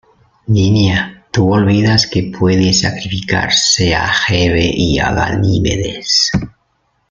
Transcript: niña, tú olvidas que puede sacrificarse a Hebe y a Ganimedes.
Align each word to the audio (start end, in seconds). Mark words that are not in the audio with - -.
niña, 0.47 1.25
tú 1.29 1.53
olvidas 1.53 2.07
que 2.07 2.31
puede 2.35 2.73
sacrificarse 2.73 3.93
a 3.93 4.11
Hebe 4.31 4.65
y 4.73 4.97
a 4.97 5.11
Ganimedes. 5.11 6.31